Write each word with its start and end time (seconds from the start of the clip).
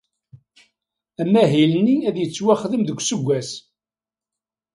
Amahil-nni 1.21 1.95
ad 2.09 2.15
yettwaxdem 2.19 2.83
deg 2.83 2.99
useggas. 3.01 3.49